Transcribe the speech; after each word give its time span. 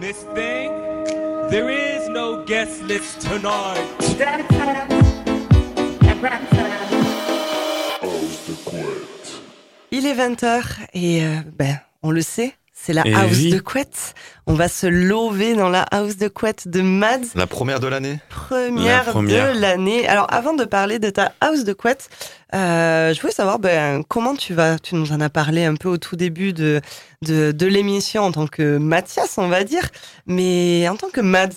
Miss 0.00 0.24
Thing, 0.34 0.72
there 1.50 1.68
is 1.68 2.08
no 2.08 2.42
guest 2.46 2.82
list 2.84 3.20
tonight. 3.20 3.84
Il 9.90 10.06
est 10.06 10.14
20h 10.14 10.62
et 10.94 11.22
euh, 11.22 11.36
ben, 11.58 11.78
on 12.02 12.12
le 12.12 12.22
sait, 12.22 12.54
c'est 12.82 12.92
la 12.92 13.06
Et 13.06 13.14
house 13.14 13.36
oui. 13.36 13.50
de 13.50 13.58
couette. 13.58 14.14
On 14.46 14.54
va 14.54 14.68
se 14.68 14.86
lever 14.86 15.54
dans 15.54 15.68
la 15.68 15.82
house 15.82 16.16
de 16.16 16.28
couette 16.28 16.66
de 16.66 16.80
Mads, 16.80 17.34
La 17.34 17.46
première 17.46 17.78
de 17.80 17.86
l'année 17.86 18.18
première, 18.30 19.04
La 19.06 19.12
première. 19.12 19.54
de 19.54 19.60
l'année. 19.60 20.08
Alors 20.08 20.26
avant 20.30 20.54
de 20.54 20.64
parler 20.64 20.98
de 20.98 21.10
ta 21.10 21.32
house 21.40 21.64
de 21.64 21.72
couette, 21.72 22.08
euh, 22.54 23.12
je 23.14 23.20
voulais 23.20 23.32
savoir 23.32 23.58
ben, 23.58 24.02
comment 24.08 24.34
tu 24.34 24.54
vas? 24.54 24.78
Tu 24.78 24.94
nous 24.94 25.12
en 25.12 25.20
as 25.20 25.28
parlé 25.30 25.64
un 25.64 25.74
peu 25.76 25.88
au 25.88 25.98
tout 25.98 26.16
début 26.16 26.52
de, 26.52 26.80
de, 27.22 27.52
de 27.52 27.66
l'émission 27.66 28.22
en 28.22 28.32
tant 28.32 28.46
que 28.46 28.78
Mathias, 28.78 29.34
on 29.36 29.48
va 29.48 29.62
dire, 29.64 29.88
mais 30.26 30.88
en 30.88 30.96
tant 30.96 31.10
que 31.10 31.20
Mads, 31.20 31.48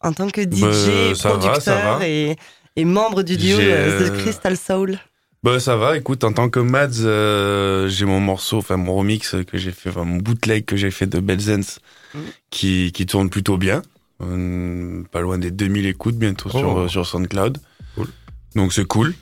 en 0.00 0.12
tant 0.12 0.28
que 0.28 0.42
DJ, 0.42 1.14
va, 1.22 1.30
producteur 1.30 1.98
va. 1.98 2.06
Et, 2.08 2.36
et 2.76 2.84
membre 2.84 3.22
du 3.22 3.36
duo 3.36 3.56
The 3.58 4.10
Crystal 4.18 4.56
Soul. 4.56 4.98
Bah 5.42 5.58
ça 5.58 5.76
va, 5.76 5.96
écoute, 5.96 6.22
en 6.22 6.32
tant 6.32 6.48
que 6.48 6.60
Mads, 6.60 7.00
euh, 7.02 7.88
j'ai 7.88 8.04
mon 8.04 8.20
morceau, 8.20 8.58
enfin 8.58 8.76
mon 8.76 8.94
remix 8.94 9.34
que 9.46 9.58
j'ai 9.58 9.72
fait, 9.72 9.88
enfin 9.90 10.04
mon 10.04 10.18
bootleg 10.18 10.64
que 10.64 10.76
j'ai 10.76 10.90
fait 10.90 11.06
de 11.06 11.18
Belzens 11.20 11.78
Mm. 12.14 12.18
qui, 12.50 12.92
qui 12.92 13.06
tourne 13.06 13.30
plutôt 13.30 13.56
bien. 13.56 13.80
Euh, 14.22 15.02
pas 15.10 15.20
loin 15.22 15.38
des 15.38 15.50
2000 15.50 15.86
écoutes 15.86 16.16
bientôt 16.16 16.50
Oh. 16.52 16.58
sur, 16.58 16.78
euh, 16.80 16.88
sur 16.88 17.06
SoundCloud. 17.06 17.58
Cool. 17.96 18.06
Donc 18.54 18.72
c'est 18.72 18.84
cool, 18.84 19.14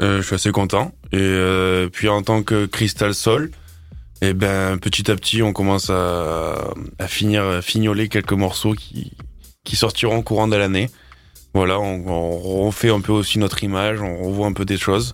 Euh, 0.00 0.20
je 0.22 0.26
suis 0.26 0.34
assez 0.34 0.50
content. 0.50 0.92
Et 1.12 1.86
puis 1.92 2.08
en 2.08 2.22
tant 2.22 2.42
que 2.42 2.66
Crystal 2.66 3.14
Soul, 3.14 3.50
eh 4.22 4.32
ben 4.32 4.78
petit 4.78 5.10
à 5.10 5.14
petit 5.16 5.42
on 5.42 5.52
commence 5.52 5.90
à, 5.90 6.72
à 6.98 7.06
finir, 7.06 7.44
à 7.44 7.62
fignoler 7.62 8.08
quelques 8.08 8.32
morceaux 8.32 8.72
qui, 8.74 9.12
qui 9.64 9.76
sortiront 9.76 10.18
au 10.18 10.22
courant 10.22 10.48
de 10.48 10.56
l'année. 10.56 10.90
Voilà, 11.54 11.78
on, 11.78 12.06
on 12.08 12.64
refait 12.66 12.90
un 12.90 13.00
peu 13.00 13.12
aussi 13.12 13.38
notre 13.38 13.62
image, 13.62 14.00
on 14.00 14.22
revoit 14.26 14.46
un 14.46 14.52
peu 14.54 14.64
des 14.64 14.76
choses 14.78 15.12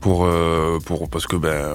pour 0.00 0.24
euh, 0.26 0.78
pour 0.84 1.08
parce 1.08 1.26
que 1.26 1.36
ben 1.36 1.74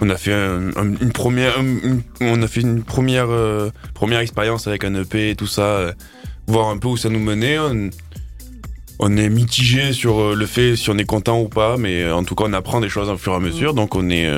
on 0.00 0.10
a 0.10 0.16
fait 0.16 0.32
un- 0.32 0.68
un- 0.76 0.94
une 1.00 1.12
première 1.12 1.58
une- 1.60 2.02
on 2.20 2.42
a 2.42 2.48
fait 2.48 2.60
une 2.60 2.82
première 2.82 3.30
euh, 3.30 3.70
première 3.94 4.20
expérience 4.20 4.66
avec 4.66 4.84
un 4.84 4.94
EP 4.94 5.30
et 5.30 5.36
tout 5.36 5.46
ça 5.46 5.62
euh, 5.62 5.92
voir 6.46 6.68
un 6.68 6.78
peu 6.78 6.88
où 6.88 6.96
ça 6.96 7.08
nous 7.08 7.20
menait. 7.20 7.58
On, 7.58 7.90
on 9.00 9.16
est 9.16 9.28
mitigé 9.28 9.92
sur 9.92 10.34
le 10.34 10.46
fait 10.46 10.74
si 10.74 10.90
on 10.90 10.98
est 10.98 11.04
content 11.04 11.40
ou 11.40 11.48
pas 11.48 11.76
mais 11.76 12.10
en 12.10 12.24
tout 12.24 12.34
cas 12.34 12.44
on 12.48 12.52
apprend 12.52 12.80
des 12.80 12.88
choses 12.88 13.08
au 13.08 13.16
fur 13.16 13.32
et 13.32 13.36
à 13.36 13.40
mesure. 13.40 13.72
Donc 13.74 13.94
on 13.94 14.10
est 14.10 14.28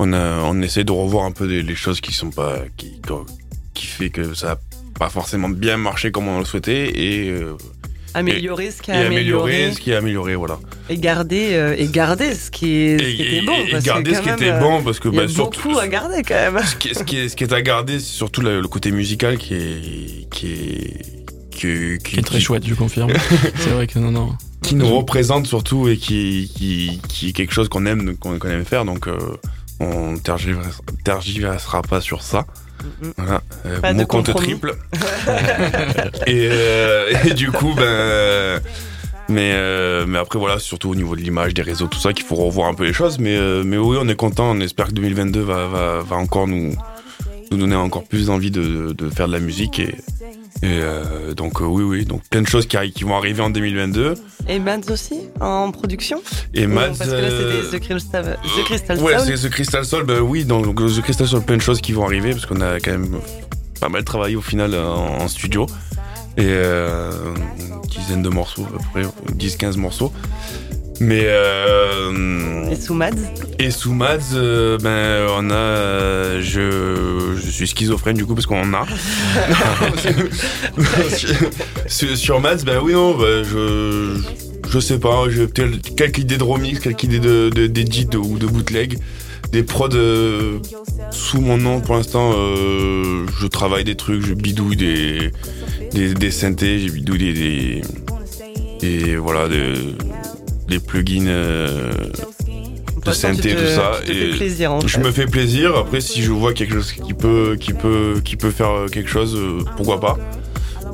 on 0.00 0.12
a 0.12 0.40
on 0.42 0.60
essaie 0.62 0.84
de 0.84 0.92
revoir 0.92 1.24
un 1.26 1.32
peu 1.32 1.44
les, 1.46 1.62
les 1.62 1.74
choses 1.76 2.00
qui 2.00 2.12
sont 2.12 2.30
pas 2.30 2.56
qui 2.76 3.00
qui 3.74 3.86
fait 3.86 4.10
que 4.10 4.34
ça 4.34 4.52
a 4.52 4.58
pas 4.98 5.08
forcément 5.10 5.48
bien 5.48 5.76
marché 5.76 6.10
comme 6.10 6.26
on 6.26 6.40
le 6.40 6.44
souhaitait. 6.44 6.90
Et, 7.00 7.32
Améliorer 8.14 8.70
ce 8.70 8.80
qui 8.82 8.90
et 8.90 8.94
a 8.94 9.00
améliorer 9.06 9.52
amélioré. 9.54 9.74
ce 9.74 9.80
qui 9.80 9.90
est 9.90 9.94
amélioré 9.94 10.34
voilà 10.34 10.58
Et 10.88 10.96
garder, 10.96 11.50
euh, 11.52 11.74
et 11.78 11.86
garder 11.88 12.34
ce 12.34 12.50
qui, 12.50 12.72
est, 12.72 12.98
ce 12.98 13.04
qui 13.16 13.22
était 13.22 13.40
bon. 13.46 13.52
et 13.54 13.70
parce 13.70 13.82
que 13.84 13.88
garder 13.88 14.14
ce 14.14 14.20
qui 14.20 14.26
même, 14.26 14.34
était 14.36 14.50
euh, 14.50 14.60
bon 14.60 14.82
parce 14.82 14.98
que 14.98 15.08
Il 15.08 15.14
y 15.14 15.18
a 15.18 15.22
bah, 15.22 15.28
surtout 15.28 15.62
beaucoup 15.68 15.78
à 15.78 15.88
garder 15.88 16.22
quand 16.26 16.34
même. 16.34 16.58
ce 16.64 16.76
qui, 16.76 16.88
est, 16.88 16.94
ce, 16.94 17.04
qui 17.04 17.18
est, 17.18 17.28
ce 17.28 17.36
qui 17.36 17.44
est 17.44 17.52
à 17.52 17.60
garder, 17.62 18.00
c'est 18.00 18.06
surtout 18.14 18.40
le, 18.40 18.60
le 18.60 18.68
côté 18.68 18.90
musical 18.90 19.36
qui 19.38 19.54
est 19.54 20.28
qui 20.30 20.46
est 20.52 21.04
qui, 21.50 21.98
Qui 22.04 22.18
est 22.20 22.22
très 22.22 22.40
chouette, 22.40 22.64
je 22.66 22.74
confirme. 22.74 23.12
c'est 23.56 23.70
vrai 23.70 23.86
que 23.86 23.98
non, 23.98 24.10
non. 24.12 24.32
qui 24.62 24.74
nous 24.76 24.96
représente 24.96 25.46
surtout 25.46 25.88
et 25.88 25.96
qui 25.96 26.50
qui, 26.56 27.00
qui 27.08 27.28
est 27.30 27.32
quelque 27.32 27.52
chose 27.52 27.68
qu'on 27.68 27.84
aime 27.86 28.16
qu'on 28.16 28.38
qu'on 28.38 28.48
aime 28.48 28.64
faire 28.64 28.84
donc 28.84 29.06
euh, 29.08 29.16
on 29.80 30.16
tergiversera, 30.18 31.82
pas 31.82 32.00
sur 32.00 32.22
ça. 32.22 32.46
Voilà, 33.16 33.42
euh, 33.66 33.80
de 33.80 33.96
mon 33.96 34.04
compte 34.06 34.26
compromis. 34.26 34.48
triple. 34.48 34.76
et, 36.26 36.48
euh, 36.50 37.12
et 37.24 37.34
du 37.34 37.50
coup, 37.50 37.74
ben, 37.74 38.60
mais 39.28 39.52
euh, 39.54 40.06
mais 40.06 40.18
après 40.18 40.38
voilà, 40.38 40.58
surtout 40.58 40.90
au 40.90 40.94
niveau 40.94 41.16
de 41.16 41.20
l'image, 41.20 41.54
des 41.54 41.62
réseaux, 41.62 41.86
tout 41.86 41.98
ça, 41.98 42.12
qu'il 42.12 42.24
faut 42.24 42.36
revoir 42.36 42.68
un 42.68 42.74
peu 42.74 42.84
les 42.84 42.92
choses. 42.92 43.18
Mais 43.18 43.36
euh, 43.36 43.62
mais 43.64 43.76
oui, 43.76 43.98
on 44.00 44.08
est 44.08 44.16
content. 44.16 44.50
On 44.50 44.60
espère 44.60 44.88
que 44.88 44.92
2022 44.92 45.40
va 45.40 45.66
va, 45.66 46.00
va 46.00 46.16
encore 46.16 46.46
nous 46.48 46.74
nous 47.50 47.56
donner 47.56 47.76
encore 47.76 48.04
plus 48.04 48.30
envie 48.30 48.50
de, 48.50 48.92
de 48.92 49.10
faire 49.10 49.26
de 49.26 49.32
la 49.32 49.40
musique 49.40 49.78
et 49.80 49.94
et 50.62 50.80
euh, 50.82 51.34
donc 51.34 51.60
euh, 51.60 51.64
oui 51.64 51.84
oui 51.84 52.04
donc 52.04 52.22
plein 52.28 52.42
de 52.42 52.48
choses 52.48 52.66
qui, 52.66 53.04
vont 53.04 53.16
arriver 53.16 53.42
en 53.42 53.50
2022 53.50 54.14
Et 54.48 54.58
Mads 54.58 54.90
aussi, 54.90 55.20
en 55.40 55.70
production 55.70 56.20
et 56.54 56.66
Mads 56.66 56.94
Parce 56.98 57.10
que 57.10 57.14
là, 57.14 57.22
euh, 57.22 57.62
c'était 57.70 57.78
The 57.78 57.82
Crystal, 57.82 58.38
The 58.42 58.64
Crystal 58.64 58.98
Ouais, 58.98 59.18
Soul. 59.18 59.36
c'est 59.36 59.48
The 59.48 59.50
Crystal 59.50 59.84
Soul. 59.84 60.04
Ben 60.04 60.20
oui, 60.20 60.44
donc 60.44 60.74
The 60.74 61.00
Crystal 61.02 61.26
Soul, 61.26 61.42
plein 61.42 61.56
de 61.56 61.62
choses 61.62 61.80
qui 61.80 61.92
vont 61.92 62.04
arriver 62.04 62.32
parce 62.32 62.46
qu'on 62.46 62.60
a 62.60 62.80
quand 62.80 62.92
même 62.92 63.20
pas 63.80 63.88
mal 63.88 64.04
travaillé 64.04 64.36
au 64.36 64.40
final 64.40 64.74
en, 64.74 65.20
en 65.22 65.28
studio. 65.28 65.66
Et 66.36 66.44
euh, 66.46 67.10
une 67.58 67.80
dizaine 67.88 68.22
de 68.22 68.28
morceaux, 68.28 68.64
à 68.64 68.70
peu 68.70 68.78
près 68.92 69.34
10-15 69.34 69.76
morceaux. 69.76 70.12
Mais 71.00 71.22
euh, 71.26 72.68
Et 72.70 72.76
sous 72.76 72.94
Mads 72.94 73.10
et 73.60 73.70
sous 73.70 73.92
Mads, 73.92 74.34
euh, 74.34 74.78
ben 74.78 75.26
on 75.36 75.50
a, 75.50 75.54
euh, 75.54 76.40
je, 76.42 77.36
je 77.40 77.50
suis 77.50 77.66
schizophrène 77.66 78.16
du 78.16 78.24
coup 78.26 78.34
parce 78.34 78.46
qu'on 78.46 78.62
en 78.62 78.74
a. 78.74 78.86
sur, 81.88 82.16
sur 82.16 82.40
Mads, 82.40 82.64
ben 82.64 82.80
oui 82.82 82.92
non, 82.92 83.16
ben, 83.16 83.44
je 83.44 84.16
je 84.68 84.78
sais 84.80 84.98
pas, 84.98 85.24
j'ai 85.30 85.46
peut-être 85.46 85.94
quelques 85.96 86.18
idées 86.18 86.36
de 86.36 86.44
remix, 86.44 86.78
quelques 86.78 87.04
idées 87.04 87.20
de 87.20 87.50
de- 87.54 87.66
d'edit 87.66 88.06
de- 88.06 88.18
ou 88.18 88.38
de 88.38 88.46
bootleg, 88.46 88.98
des 89.52 89.62
prods 89.62 89.88
euh, 89.94 90.58
sous 91.10 91.40
mon 91.40 91.56
nom 91.58 91.80
pour 91.80 91.96
l'instant. 91.96 92.32
euh, 92.36 93.24
je 93.40 93.46
travaille 93.46 93.84
des 93.84 93.96
trucs, 93.96 94.24
je 94.24 94.34
bidouille 94.34 94.76
des 94.76 95.30
des, 95.92 96.14
des 96.14 96.30
synthés, 96.30 96.78
j'ai 96.80 96.90
bidouillé 96.90 97.32
des, 97.32 97.82
des 98.80 98.98
des 99.04 99.16
voilà 99.16 99.48
des 99.48 99.72
des 100.68 100.78
plugins. 100.78 101.26
euh, 101.26 101.92
l'instant, 103.06 103.28
synthé, 103.28 103.54
tout 103.54 103.64
ça, 103.74 103.92
te 104.04 104.10
et 104.10 104.32
fais 104.32 104.36
plaisir 104.36 104.72
en 104.72 104.80
je 104.80 104.98
me 104.98 105.10
fais 105.10 105.26
plaisir. 105.26 105.76
Après, 105.76 106.00
si 106.00 106.22
je 106.22 106.30
vois 106.30 106.52
quelque 106.52 106.74
chose 106.74 106.92
qui 106.92 107.14
peut, 107.14 107.56
qui 107.58 107.72
peut, 107.72 108.20
qui 108.24 108.36
peut 108.36 108.50
faire 108.50 108.86
quelque 108.92 109.08
chose, 109.08 109.34
euh, 109.36 109.62
pourquoi 109.76 110.00
pas. 110.00 110.18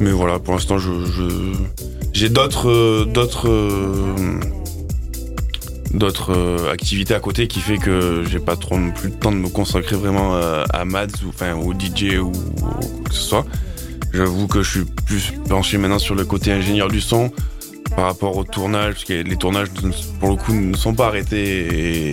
Mais 0.01 0.11
voilà, 0.11 0.39
pour 0.39 0.55
l'instant, 0.55 0.79
je, 0.79 0.91
j'ai 2.13 2.29
d'autres, 2.29 2.69
euh, 2.69 3.05
d'autres, 3.05 3.49
euh, 3.49 4.41
d'autres 5.93 6.33
euh, 6.33 6.71
activités 6.73 7.15
à 7.15 7.21
côté 7.21 7.47
qui 7.47 7.61
fait 7.61 7.79
que 7.79 8.25
j'ai 8.31 8.41
pas 8.41 8.57
trop 8.57 8.79
non 8.79 8.91
plus 8.91 9.09
le 9.11 9.15
temps 9.15 9.33
de 9.33 9.37
me 9.39 9.49
consacrer 9.49 9.97
vraiment 9.97 10.37
euh, 10.37 10.65
à 10.73 10.85
Mads 10.85 11.23
ou 11.25 11.29
enfin 11.29 11.55
au 11.55 11.73
DJ 11.73 12.19
ou, 12.19 12.27
ou 12.31 12.61
quoi 12.61 13.09
que 13.09 13.15
ce 13.15 13.23
soit. 13.23 13.47
J'avoue 14.13 14.47
que 14.47 14.63
je 14.63 14.71
suis 14.71 14.85
plus 15.07 15.33
penché 15.49 15.79
maintenant 15.79 15.99
sur 15.99 16.15
le 16.15 16.25
côté 16.25 16.53
ingénieur 16.53 16.89
du 16.89 17.01
son 17.01 17.33
par 17.97 18.07
rapport 18.07 18.37
au 18.37 18.45
tournage, 18.45 18.95
parce 18.95 19.05
que 19.05 19.13
les 19.23 19.37
tournages 19.37 19.69
pour 20.21 20.31
le 20.31 20.37
coup 20.37 20.53
ne 20.53 20.77
sont 20.77 20.95
pas 20.95 21.07
arrêtés 21.09 21.67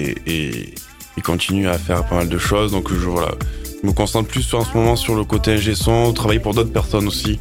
et, 0.06 0.16
et, 0.28 0.74
et 1.18 1.22
continuent 1.22 1.68
à 1.70 1.78
faire 1.78 2.06
pas 2.06 2.16
mal 2.16 2.30
de 2.30 2.38
choses. 2.38 2.72
Donc 2.72 2.90
je 2.92 2.96
voilà, 3.08 3.32
je 3.82 3.88
me 3.88 3.94
concentre 3.94 4.28
plus 4.30 4.44
sur, 4.44 4.60
en 4.60 4.66
ce 4.66 4.76
moment 4.78 4.96
sur 4.96 5.16
le 5.16 5.24
côté 5.24 5.54
ingé 5.54 5.74
son, 5.76 6.14
travailler 6.14 6.40
pour 6.40 6.54
d'autres 6.54 6.72
personnes 6.74 7.08
aussi 7.08 7.40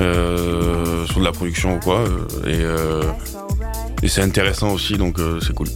euh, 0.00 1.06
sur 1.06 1.20
de 1.20 1.24
la 1.24 1.32
production 1.32 1.76
ou 1.76 1.80
quoi. 1.80 2.00
euh, 2.00 2.26
Et, 2.46 2.60
euh, 2.62 3.02
et 4.02 4.08
c'est 4.08 4.22
intéressant 4.22 4.72
aussi, 4.72 4.94
donc 4.96 5.18
euh, 5.18 5.38
c'est 5.44 5.54
cool. 5.54 5.68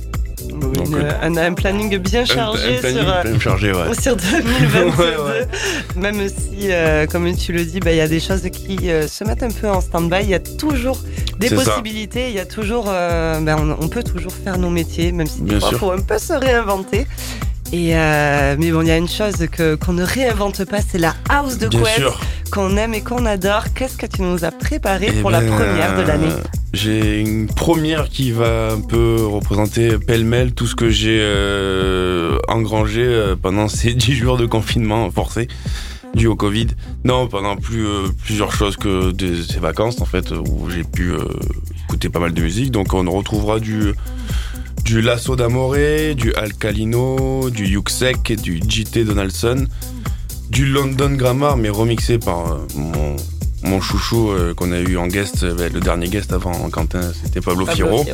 Oui, 0.51 0.73
donc, 0.73 0.89
une- 0.89 1.15
un, 1.23 1.37
un 1.37 1.53
planning 1.55 1.99
bien 1.99 2.25
chargé 2.25 2.63
Un- 2.63 2.77
un 2.77 2.81
planning 2.81 3.01
sur, 3.01 3.09
euh, 3.15 3.23
bien 3.23 3.39
chargé, 3.41 3.73
ouais. 3.73 3.95
sur 4.01 4.17
2022. 4.17 4.79
Ouais, 4.99 5.17
ouais. 5.17 5.47
Même 5.97 6.29
si, 6.29 6.69
comme 7.11 7.35
tu 7.37 7.53
le 7.53 7.65
dis, 7.65 7.81
bah, 7.81 7.93
il 7.93 7.97
y 7.99 8.01
a 8.01 8.09
des 8.09 8.19
choses 8.21 8.43
qui 8.51 8.77
se 9.09 9.25
mettent 9.25 9.43
un 9.43 9.51
peu 9.51 9.69
en 9.69 9.81
stand-by. 9.81 10.23
Il 10.23 10.31
y 10.31 10.35
a 10.35 10.41
toujours 10.41 10.99
des 11.39 11.51
possibilités. 11.51 12.29
Il 12.29 12.35
y 12.35 12.41
a 12.41 12.47
toujours, 12.47 12.87
euh, 12.89 13.41
ben, 13.41 13.57
on, 13.59 13.85
on 13.85 13.89
peut 13.89 14.03
toujours 14.03 14.33
faire 14.33 14.59
nos 14.59 14.71
métiers, 14.71 15.13
même 15.13 15.27
si 15.27 15.41
des 15.41 15.51
Bien 15.51 15.61
fois, 15.61 15.69
sûr. 15.69 15.79
faut 15.79 15.91
un 15.93 16.01
peu 16.01 16.19
se 16.19 16.33
réinventer. 16.33 17.07
Et 17.73 17.97
euh, 17.97 18.57
mais 18.59 18.71
bon, 18.71 18.81
il 18.81 18.89
y 18.89 18.91
a 18.91 18.97
une 18.97 19.09
chose 19.09 19.47
que 19.53 19.75
qu'on 19.75 19.93
ne 19.93 20.03
réinvente 20.03 20.65
pas, 20.65 20.79
c'est 20.81 20.97
la 20.99 21.15
house 21.29 21.59
de 21.59 21.69
Bien 21.69 21.83
Quest 21.83 22.07
qu'on 22.51 22.77
aime 22.79 22.95
et 22.95 23.03
qu'on 23.03 23.27
adore. 23.27 23.75
Qu'est-ce 23.75 23.99
que 23.99 24.07
tu 24.07 24.23
nous 24.23 24.45
as 24.45 24.51
préparé 24.51 25.11
Eh 25.11 25.21
pour 25.21 25.31
la 25.31 25.41
ben, 25.41 25.55
première 25.55 25.97
de 25.99 26.03
l'année 26.03 26.33
J'ai 26.73 27.21
une 27.21 27.47
première 27.47 28.09
qui 28.09 28.33
va 28.33 28.71
un 28.73 28.81
peu 28.81 29.17
représenter 29.23 29.99
pêle-mêle 29.99 30.53
tout 30.53 30.67
ce 30.67 30.75
que 30.75 30.89
j'ai 30.89 31.19
euh, 31.21 32.39
engrangé 32.49 33.03
euh, 33.03 33.37
pendant 33.37 33.69
ces 33.69 33.93
10 33.93 34.15
jours 34.15 34.39
de 34.39 34.47
confinement 34.47 35.11
forcé 35.11 35.47
au 36.27 36.37
Covid. 36.37 36.69
Non, 37.05 37.29
pendant 37.29 37.57
plus 37.57 37.87
euh, 37.87 38.09
plusieurs 38.25 38.53
choses 38.53 38.77
que 38.77 39.11
des, 39.13 39.43
ces 39.43 39.61
vacances 39.61 40.01
en 40.01 40.05
fait 40.05 40.31
où 40.31 40.69
j'ai 40.71 40.85
pu 40.85 41.13
euh, 41.13 41.21
écouter 41.85 42.09
pas 42.09 42.21
mal 42.21 42.33
de 42.33 42.43
musique. 42.43 42.71
Donc 42.71 42.95
on 42.95 43.11
retrouvera 43.11 43.61
du 43.61 43.95
du 44.85 45.03
Lasso 45.03 45.37
d'Amore, 45.37 45.75
du 46.17 46.33
Alcalino, 46.35 47.51
du 47.51 47.67
Yuxek 47.67 48.31
et 48.31 48.37
du 48.37 48.61
JT 48.67 49.05
Donaldson, 49.05 49.67
du 50.51 50.67
London 50.67 51.11
Grammar 51.11 51.57
mais 51.57 51.69
remixé 51.69 52.19
par 52.19 52.53
euh, 52.53 52.59
mon 52.75 53.17
mon 53.63 53.81
chouchou 53.81 54.31
euh, 54.31 54.55
qu'on 54.55 54.73
a 54.73 54.79
eu 54.79 54.97
en 54.97 55.07
guest, 55.09 55.43
euh, 55.43 55.55
ben, 55.55 55.73
le 55.73 55.81
dernier 55.81 56.09
guest 56.09 56.33
avant 56.33 56.53
Quentin, 56.71 57.01
c'était 57.23 57.41
Pablo, 57.41 57.67
Fierro. 57.67 58.05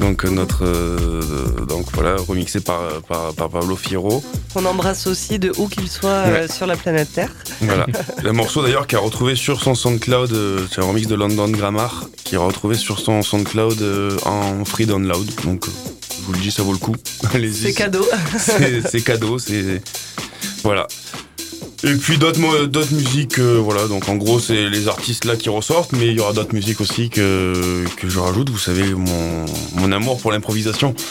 Donc 0.00 0.24
euh, 0.24 0.30
notre 0.30 0.64
euh, 0.64 1.64
donc 1.66 1.86
voilà 1.92 2.16
remixé 2.16 2.60
par, 2.60 3.00
par, 3.08 3.32
par 3.34 3.50
Pablo 3.50 3.76
Fierro. 3.76 4.22
On 4.54 4.64
embrasse 4.64 5.06
aussi 5.06 5.38
de 5.38 5.52
où 5.58 5.68
qu'il 5.68 5.88
soit 5.88 6.48
sur 6.48 6.66
la 6.66 6.76
planète 6.76 7.12
Terre. 7.12 7.30
Voilà. 7.60 7.86
le 8.22 8.32
morceau 8.32 8.62
d'ailleurs 8.62 8.86
qui 8.86 8.96
a 8.96 8.98
retrouvé 8.98 9.36
sur 9.36 9.62
son 9.62 9.74
SoundCloud, 9.74 10.34
c'est 10.70 10.80
un 10.80 10.84
remix 10.84 11.06
de 11.06 11.14
London 11.14 11.48
Grammar, 11.48 12.08
qui 12.24 12.36
a 12.36 12.40
retrouvé 12.40 12.74
sur 12.74 12.98
son 12.98 13.22
SoundCloud 13.22 13.82
en 14.24 14.64
free 14.64 14.86
download. 14.86 15.26
Donc 15.44 15.66
je 15.66 16.26
vous 16.26 16.32
le 16.32 16.38
dis, 16.38 16.50
ça 16.50 16.62
vaut 16.62 16.72
le 16.72 16.78
coup. 16.78 16.96
Allez-y. 17.34 17.62
C'est 17.66 17.74
cadeau. 17.74 18.06
c'est 18.38 18.88
c'est 18.88 19.02
cadeau, 19.02 19.38
c'est 19.38 19.82
voilà. 20.62 20.86
Et 21.82 21.94
puis 21.94 22.18
d'autres 22.18 22.66
d'autres 22.66 22.92
musiques, 22.92 23.38
euh, 23.38 23.58
voilà. 23.58 23.86
Donc 23.86 24.08
en 24.08 24.16
gros, 24.16 24.38
c'est 24.38 24.68
les 24.68 24.88
artistes 24.88 25.24
là 25.24 25.36
qui 25.36 25.48
ressortent, 25.48 25.92
mais 25.92 26.08
il 26.08 26.12
y 26.12 26.20
aura 26.20 26.34
d'autres 26.34 26.54
musiques 26.54 26.80
aussi 26.80 27.08
que 27.08 27.84
que 27.96 28.08
je 28.08 28.18
rajoute. 28.18 28.50
Vous 28.50 28.58
savez 28.58 28.92
mon 28.94 29.46
mon 29.76 29.90
amour 29.90 30.20
pour 30.20 30.30
l'improvisation. 30.30 30.94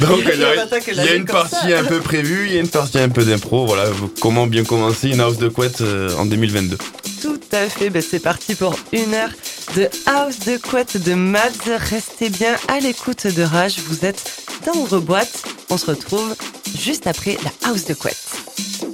Donc 0.00 0.20
Il 0.32 0.40
y 0.40 0.44
a 0.44 0.66
il 0.88 0.96
y 0.96 1.08
a, 1.08 1.14
une 1.14 1.24
partie 1.24 1.72
un 1.72 1.84
peu 1.84 2.00
prévue, 2.00 2.46
il 2.46 2.54
y 2.54 2.56
a 2.56 2.60
une 2.60 2.68
partie 2.68 2.98
un 2.98 3.08
peu 3.08 3.24
d'impro. 3.24 3.64
Voilà, 3.66 3.84
comment 4.20 4.46
bien 4.46 4.64
commencer 4.64 5.10
une 5.10 5.20
house 5.20 5.38
de 5.38 5.48
couette 5.48 5.82
euh, 5.82 6.14
en 6.16 6.26
2022. 6.26 6.78
Tout 7.22 7.40
à 7.52 7.68
fait, 7.68 7.90
ben 7.90 8.02
c'est 8.02 8.20
parti 8.20 8.54
pour 8.54 8.74
une 8.92 9.14
heure 9.14 9.30
de 9.76 9.88
House 10.06 10.40
de 10.40 10.56
Couette 10.56 10.96
de 10.96 11.14
Mads. 11.14 11.78
Restez 11.90 12.30
bien 12.30 12.56
à 12.68 12.80
l'écoute 12.80 13.26
de 13.26 13.42
Rage, 13.42 13.76
vous 13.86 14.04
êtes 14.04 14.32
dans 14.66 14.84
Reboîte. 14.84 15.44
On 15.68 15.76
se 15.76 15.86
retrouve 15.86 16.34
juste 16.78 17.06
après 17.06 17.36
la 17.44 17.68
House 17.68 17.84
de 17.84 17.94
Couette. 17.94 18.89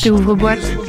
chez 0.00 0.10
Ouvre-Boîte. 0.10 0.79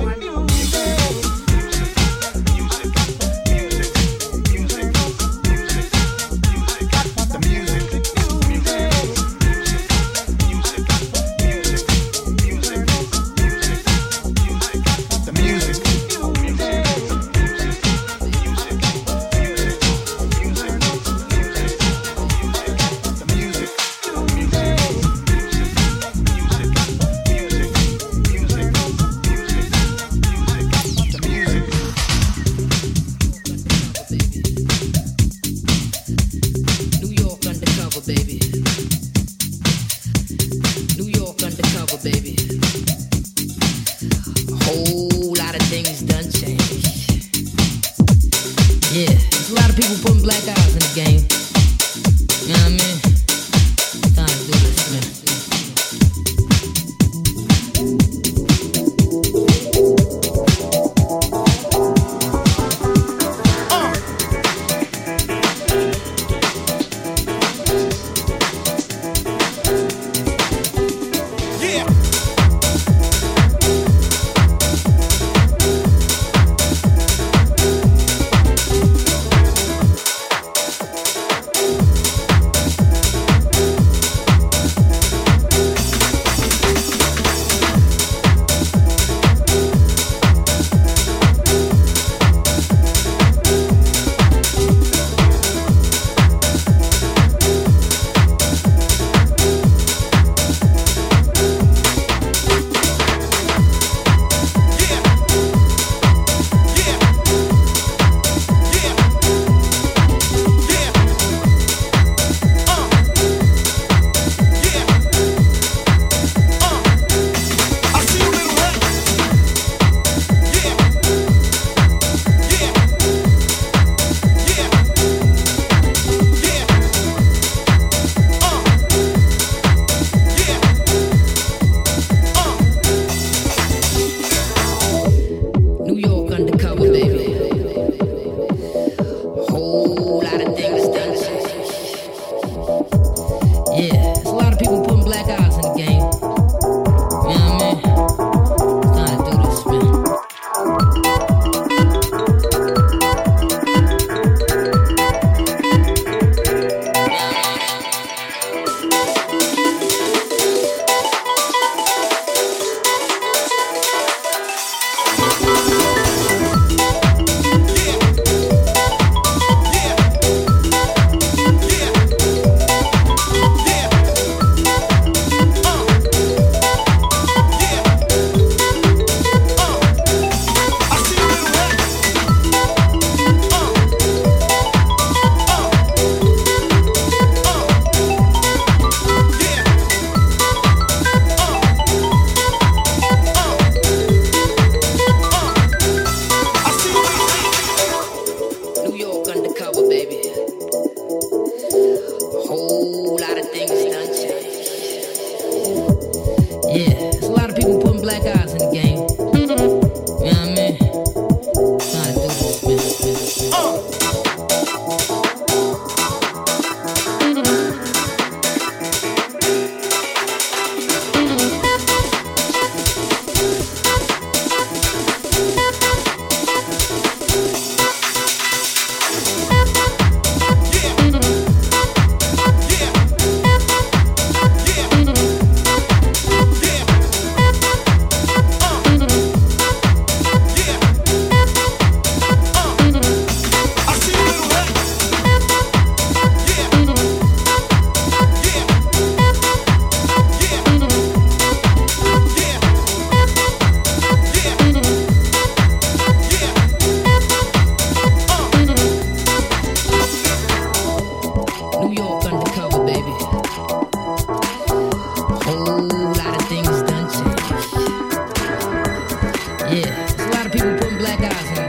Yeah, 269.72 269.86
there's 269.86 270.20
a 270.20 270.32
lot 270.32 270.46
of 270.46 270.52
people 270.52 270.76
putting 270.78 270.98
black 270.98 271.22
eyes 271.22 271.58
on 271.58 271.61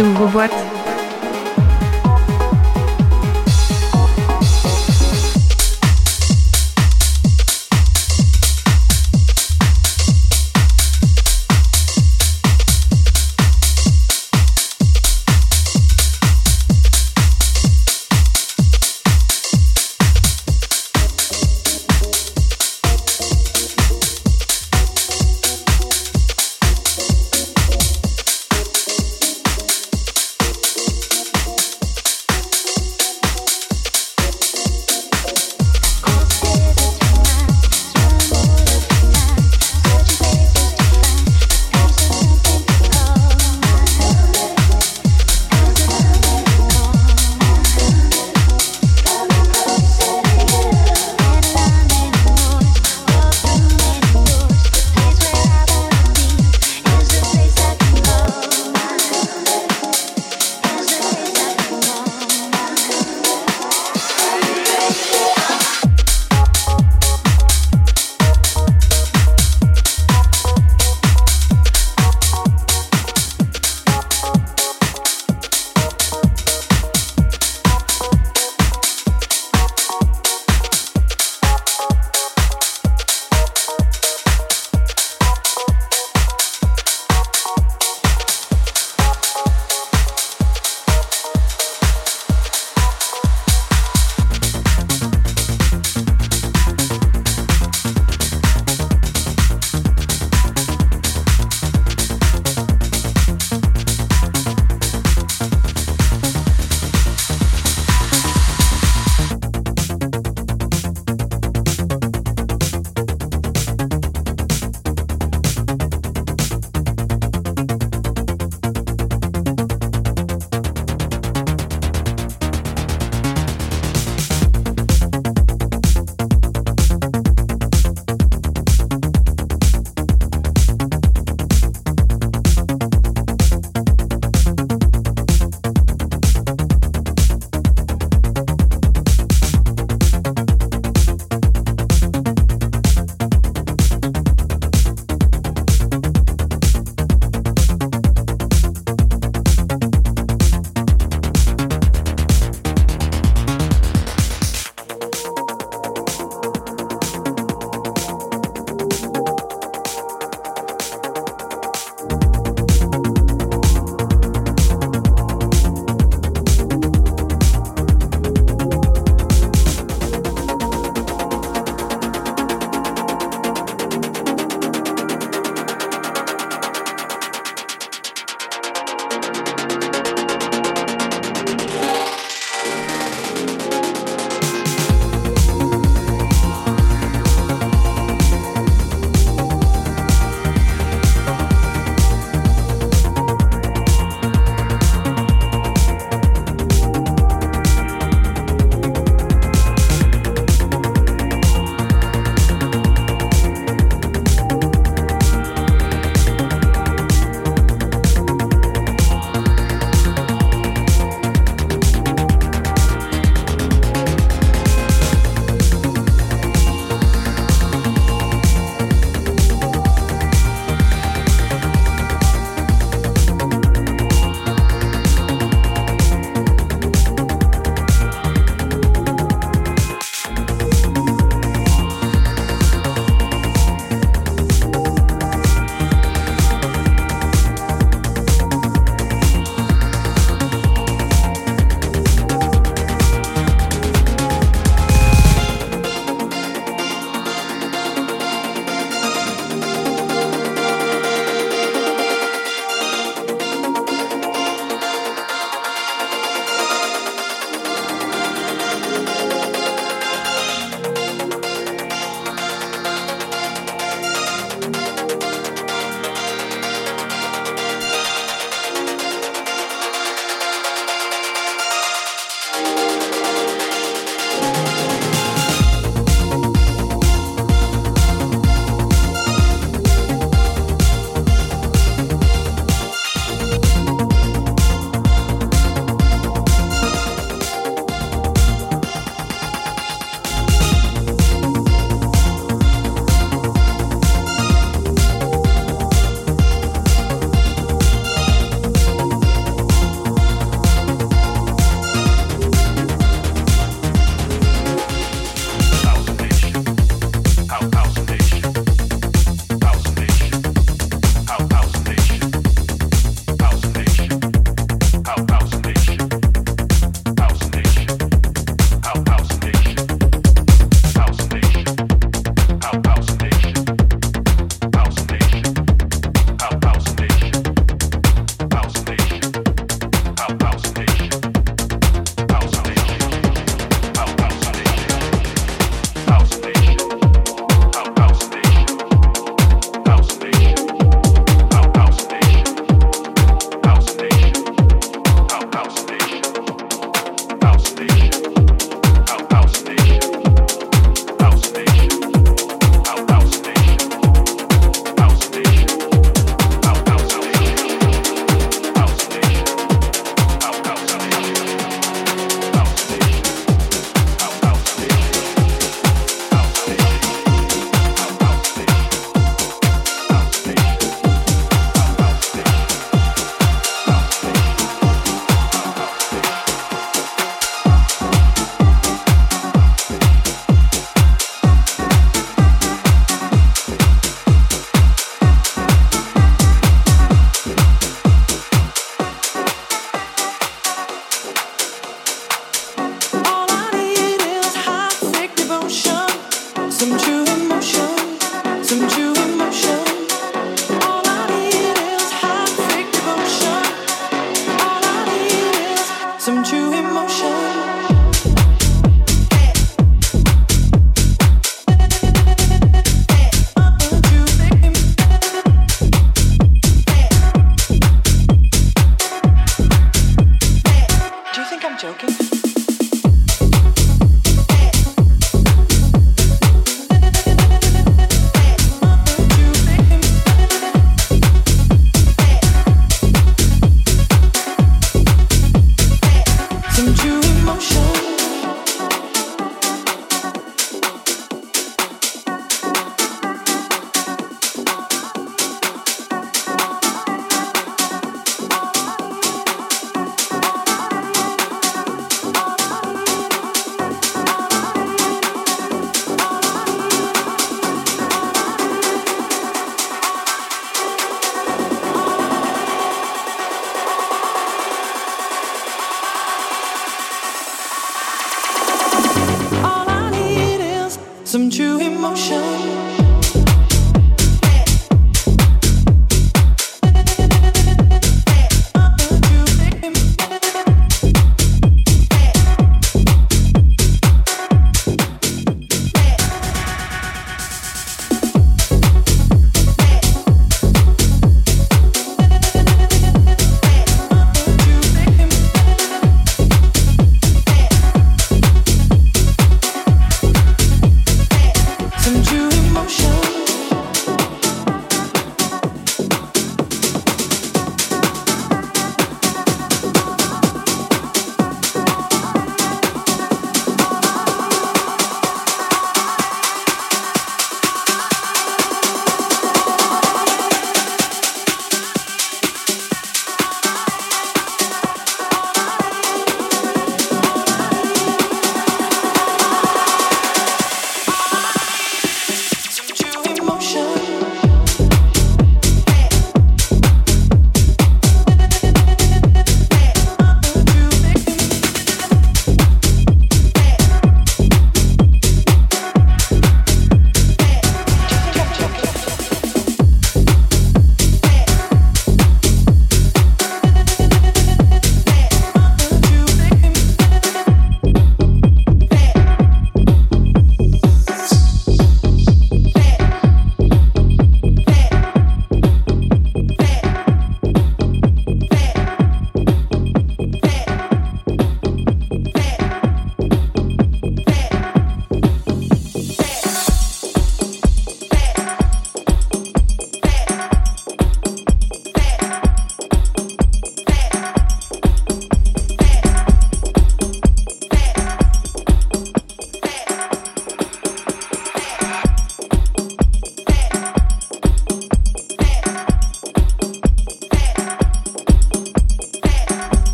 Rage. 0.00 0.48
qui 0.48 0.57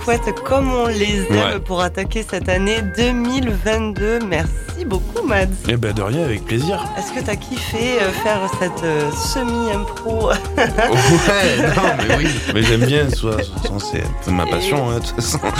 house 0.00 0.18
de 0.18 0.22
couette 0.24 0.40
comme 0.44 0.72
on 0.72 0.86
les 0.86 1.26
aime 1.30 1.32
Ouais. 1.54 1.60
pour 1.64 1.80
attaquer 1.80 2.24
cette 2.28 2.48
année 2.48 2.78
2022. 2.96 4.20
Merci 4.28 4.84
beaucoup, 4.86 5.26
Mads. 5.26 5.46
Eh 5.68 5.76
ben 5.76 5.92
de 5.92 6.02
rien, 6.02 6.24
avec 6.24 6.44
plaisir. 6.44 6.84
Est-ce 6.98 7.12
que 7.12 7.24
t'as 7.24 7.36
kiffé 7.36 7.98
euh, 8.00 8.10
faire 8.10 8.40
cette 8.60 8.82
euh, 8.84 9.10
semi-impro? 9.12 10.30
Ouais, 10.56 11.74
non, 11.76 11.82
mais 12.08 12.16
oui. 12.16 12.26
Mais 12.54 12.62
j'aime 12.62 12.84
bien, 12.84 13.06
être 13.06 14.30
ma 14.30 14.46
passion, 14.46 14.90
hein, 14.90 14.98
de 14.98 15.06
toute 15.06 15.16
façon. 15.16 15.38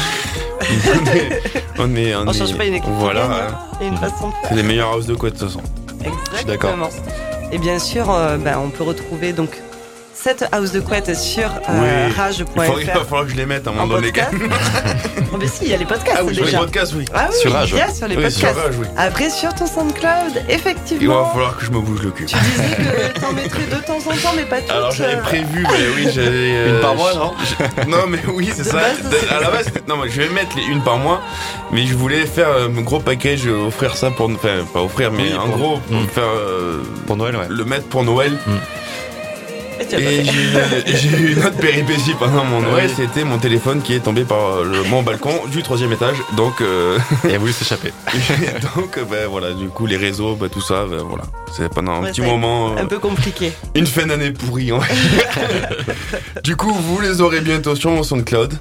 on 0.59 1.07
est, 1.14 1.43
on 1.78 1.97
est, 1.97 2.14
on 2.14 2.20
On 2.28 2.30
est- 2.32 2.38
change 2.38 2.57
pas 2.57 2.64
une 2.64 2.74
équipe. 2.74 2.84
qui 2.91 2.91
Voilà, 2.99 3.24
hein. 3.24 3.59
Une 3.82 3.97
façon 3.97 4.28
de 4.28 4.34
c'est 4.49 4.55
les 4.55 4.62
meilleurs 4.62 4.93
house 4.93 5.07
de 5.07 5.14
quoi 5.14 5.30
de 5.30 5.36
toute 5.38 5.49
façon. 5.49 5.62
Exactement. 6.05 6.86
d'accord. 6.86 6.88
Et 7.53 7.59
bien 7.59 7.78
sûr, 7.78 8.11
euh, 8.11 8.36
ben, 8.36 8.59
on 8.64 8.70
peut 8.70 8.84
retrouver 8.84 9.32
donc 9.32 9.51
cette 10.22 10.44
house 10.52 10.72
de 10.72 10.80
couette 10.80 11.14
sur 11.16 11.44
euh, 11.68 12.08
Oui. 12.08 12.14
rage.fr. 12.14 12.44
Il, 12.76 12.80
il 12.82 12.86
va 12.86 13.04
falloir 13.04 13.24
que 13.24 13.30
je 13.30 13.36
les 13.36 13.46
mette 13.46 13.66
à 13.66 13.70
un 13.70 13.72
en 13.74 13.76
moment 13.86 13.94
donné. 13.94 14.08
podcast. 14.12 14.32
oh, 15.32 15.36
mais 15.40 15.46
si, 15.46 15.64
il 15.64 15.70
y 15.70 15.74
a 15.74 15.78
les 15.78 15.86
podcasts 15.86 16.18
Ah 16.20 16.24
oui, 16.24 16.34
sur 16.34 16.44
les 16.44 16.52
podcasts, 16.52 16.92
oui. 16.94 17.04
Ah 17.14 17.28
oui, 17.30 17.36
Sur 17.40 17.50
il 17.50 17.56
Rage, 17.56 17.70
y 17.72 17.80
a 17.80 17.90
sur 17.94 18.06
les 18.08 18.16
Oui, 18.16 18.30
sur 18.30 18.48
podcasts. 18.48 18.66
Rage, 18.66 18.74
oui. 18.80 18.86
Après, 18.98 19.30
sur 19.30 19.54
ton 19.54 19.66
SoundCloud, 19.66 20.32
Il 20.34 20.42
va 20.46 20.52
effectivement. 20.52 21.24
falloir 21.30 21.56
que 21.56 21.64
je 21.64 21.70
me 21.70 21.80
bouge 21.80 22.02
le 22.02 22.10
cul. 22.10 22.26
Tu 22.26 22.36
disais 22.36 22.76
que 23.14 23.18
t'en 23.20 23.32
mettrais 23.32 23.64
de 23.64 23.76
temps 23.86 23.96
en 23.96 24.10
temps, 24.16 24.32
mais 24.36 24.44
pas 24.44 24.60
toutes. 24.60 24.70
Alors 24.70 24.90
j'avais 24.92 25.14
euh, 25.14 25.22
prévu, 25.22 25.62
mais 25.70 25.86
oui, 25.96 26.08
j'avais. 26.12 26.28
euh, 26.30 26.74
Une 26.76 26.80
par 26.82 26.94
mois, 26.96 27.14
non 27.14 27.32
Non, 27.88 28.06
mais 28.08 28.18
oui, 28.34 28.50
c'est 28.54 28.64
ça. 28.64 28.76
base, 28.76 28.98
À 29.30 29.40
la 29.40 29.50
base, 29.50 29.64
c'était- 29.66 29.82
non, 29.88 29.96
mais 29.96 30.10
je 30.10 30.20
vais 30.20 30.28
mettre 30.28 30.54
les 30.56 30.64
une 30.64 30.82
par 30.82 30.98
mois, 30.98 31.22
mais 31.72 31.86
je 31.86 31.94
voulais 31.94 32.26
faire 32.26 32.48
un 32.50 32.80
gros 32.82 33.00
package, 33.00 33.46
offrir 33.46 33.96
ça 33.96 34.10
pour, 34.10 34.26
enfin, 34.30 34.58
pas 34.72 34.80
offrir, 34.82 35.10
mais 35.12 35.22
Oui, 35.30 35.34
en 35.38 35.46
pour- 35.48 35.56
gros, 35.56 35.78
pour 35.78 35.96
Mm. 36.00 36.08
faire 36.08 36.24
euh, 36.24 36.82
Pour 37.06 37.16
Noël, 37.16 37.36
ouais. 37.36 37.46
le 37.48 37.64
mettre 37.64 37.86
pour 37.86 38.02
Noël. 38.04 38.32
pas 38.44 38.50
Et 39.80 40.24
j'ai 40.96 41.08
eu- 41.08 41.32
une 41.32 41.38
autre 41.44 41.56
péripétie 41.56 42.14
pendant 42.18 42.44
mon 42.44 42.60
Noël, 42.60 42.86
Oui. 42.88 42.94
c'était 42.96 43.24
mon 43.24 43.38
téléphone 43.38 43.80
qui 43.82 43.94
est 43.94 44.00
tombé 44.00 44.24
par 44.24 44.62
le- 44.62 44.82
mon 44.84 45.02
balcon 45.02 45.32
du 45.50 45.62
troisième 45.62 45.92
étage. 45.92 46.16
Donc, 46.36 46.60
euh, 46.60 46.98
Et 47.24 47.28
elle 47.28 47.34
a 47.36 47.38
voulu 47.38 47.52
s'échapper. 47.52 47.92
donc, 48.76 48.98
euh, 48.98 49.04
ben 49.10 49.26
voilà, 49.28 49.52
du 49.52 49.68
coup, 49.68 49.86
les 49.86 49.96
réseaux, 49.96 50.34
ben, 50.36 50.48
tout 50.48 50.60
ça, 50.60 50.84
ben, 50.88 50.98
voilà. 51.02 51.24
C'est 51.56 51.68
pendant 51.72 51.92
un 51.92 52.02
Ouais, 52.02 52.10
petit 52.10 52.20
moment. 52.20 52.72
euh, 52.76 52.82
Un 52.82 52.86
peu 52.86 52.98
compliqué. 52.98 53.52
Une 53.74 53.86
fin 53.86 54.06
d'année 54.06 54.32
pourrie, 54.32 54.70
Du 56.44 56.56
coup, 56.56 56.72
vous 56.72 57.00
les 57.00 57.20
aurez 57.20 57.40
bientôt 57.40 57.74
sur 57.74 57.90
mon 57.90 58.02
SoundCloud. 58.02 58.54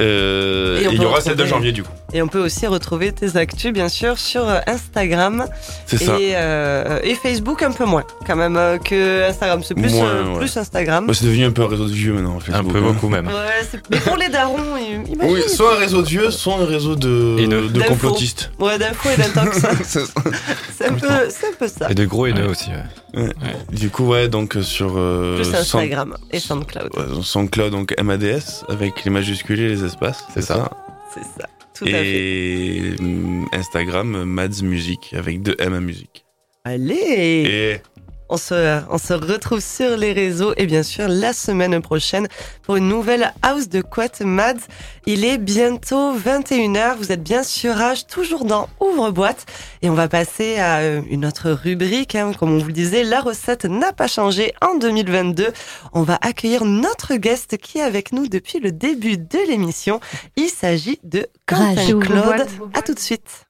Euh, 0.00 0.78
Et 0.80 0.84
et 0.84 0.88
il 0.92 1.02
y 1.02 1.04
aura 1.04 1.20
celle 1.20 1.36
de 1.36 1.44
janvier, 1.44 1.72
du 1.72 1.82
coup. 1.82 1.90
Et 2.12 2.22
on 2.22 2.28
peut 2.28 2.38
aussi 2.42 2.66
retrouver 2.66 3.12
tes 3.12 3.36
actus, 3.36 3.72
bien 3.72 3.88
sûr, 3.88 4.16
sur 4.18 4.48
euh, 4.48 4.60
Instagram 4.66 5.44
C'est 5.86 5.98
ça. 5.98 6.18
et, 6.18 6.32
euh, 6.34 7.00
et 7.02 7.14
Facebook 7.14 7.62
un 7.62 7.72
peu 7.72 7.84
moins, 7.84 8.04
quand 8.26 8.36
même, 8.36 8.56
euh, 8.56 8.78
que 8.78 9.28
Instagram. 9.28 9.60
C'est 9.62 9.74
plus, 9.74 9.92
Moins, 9.92 10.06
euh, 10.06 10.24
ouais. 10.32 10.38
plus 10.38 10.56
Instagram. 10.56 11.06
Bah, 11.06 11.12
c'est 11.14 11.26
devenu 11.26 11.44
un 11.44 11.50
peu 11.50 11.62
un 11.62 11.68
réseau 11.68 11.86
de 11.86 11.92
vieux 11.92 12.12
maintenant, 12.14 12.36
Un 12.36 12.40
Facebook, 12.40 12.72
peu 12.72 12.78
hein. 12.78 12.82
beaucoup 12.92 13.08
même. 13.08 13.26
Ouais, 13.26 13.32
c'est- 13.70 13.80
mais 13.90 13.98
pour 13.98 14.16
les 14.16 14.28
darons, 14.28 14.56
imagine. 14.76 15.16
Oui, 15.30 15.42
soit 15.48 15.74
un 15.76 15.78
réseau 15.78 16.00
de 16.02 16.08
vieux, 16.08 16.30
soit 16.30 16.54
un 16.54 16.64
réseau 16.66 16.94
de, 16.96 17.44
de 17.46 17.68
D'infos. 17.68 17.88
complotistes. 17.90 18.50
Ouais, 18.58 18.78
d'infos 18.78 19.10
et 19.10 19.16
d'intox. 19.20 19.58
C'est 19.82 20.00
ça. 20.06 20.12
c'est 20.78 20.86
un 20.86 20.94
peu, 20.94 21.08
c'est 21.28 21.46
un 21.48 21.52
peu 21.58 21.68
ça. 21.68 21.90
Et 21.90 21.94
de 21.94 22.04
gros 22.06 22.26
haineux 22.26 22.44
Ouais. 22.44 22.50
aussi. 22.50 22.70
ouais. 23.14 23.24
du 23.72 23.90
coup, 23.90 24.06
ouais, 24.06 24.28
donc 24.28 24.56
sur 24.62 24.94
euh, 24.96 25.36
Plus 25.36 25.54
Instagram 25.54 26.16
et 26.30 26.38
SoundCloud. 26.40 26.90
ouais, 26.96 27.22
SoundCloud, 27.22 27.70
donc 27.72 27.94
MADS, 28.00 28.64
avec 28.68 29.04
les 29.04 29.10
majuscules 29.10 29.60
et 29.60 29.68
les 29.68 29.84
espaces. 29.88 30.24
C'est 30.32 30.42
ça. 30.42 30.70
C'est 31.12 31.24
ça. 31.24 31.48
Tout 31.74 31.84
à 31.84 31.88
fait. 31.88 32.06
Et 32.06 32.96
hum, 33.00 33.48
Instagram, 33.52 34.14
euh, 34.14 34.24
Mads 34.24 34.62
Music, 34.62 35.14
avec 35.16 35.42
deux 35.42 35.56
M 35.58 35.74
à 35.74 35.80
musique. 35.80 36.24
Allez 36.64 36.94
Et 36.94 37.80
on 38.28 38.36
se, 38.36 38.80
on 38.90 38.98
se 38.98 39.12
retrouve 39.14 39.60
sur 39.60 39.96
les 39.96 40.12
réseaux 40.12 40.52
et 40.56 40.66
bien 40.66 40.82
sûr 40.82 41.08
la 41.08 41.32
semaine 41.32 41.80
prochaine 41.80 42.28
pour 42.62 42.76
une 42.76 42.88
nouvelle 42.88 43.32
House 43.42 43.68
de 43.68 43.80
Quat 43.80 44.20
Mads. 44.20 44.66
Il 45.06 45.24
est 45.24 45.38
bientôt 45.38 46.14
21h, 46.16 46.96
vous 46.98 47.12
êtes 47.12 47.22
bien 47.22 47.42
sur 47.42 47.74
Rage, 47.74 48.06
toujours 48.06 48.44
dans 48.44 48.68
Ouvre-boîte 48.80 49.46
et 49.82 49.88
on 49.90 49.94
va 49.94 50.08
passer 50.08 50.58
à 50.58 50.78
euh, 50.78 51.00
une 51.10 51.24
autre 51.24 51.50
rubrique. 51.50 52.14
hein. 52.14 52.32
Comme 52.38 52.52
on 52.52 52.58
vous 52.58 52.66
le 52.66 52.72
disait, 52.72 53.04
la 53.04 53.20
recette 53.20 53.64
n'a 53.64 53.92
pas 53.92 54.06
changé 54.06 54.52
en 54.60 54.76
2022. 54.76 55.48
On 55.92 56.02
va 56.02 56.18
accueillir 56.20 56.64
notre 56.64 57.14
guest 57.16 57.56
qui 57.56 57.78
est 57.78 57.82
avec 57.82 58.12
nous 58.12 58.28
depuis 58.28 58.60
le 58.60 58.72
début 58.72 59.16
de 59.16 59.38
l'émission. 59.48 60.00
Il 60.36 60.48
s'agit 60.48 61.00
de 61.04 61.26
Quentin. 61.46 61.74
Claude. 62.00 62.46
À 62.74 62.82
tout 62.82 62.94
de 62.94 62.98
suite. 62.98 63.47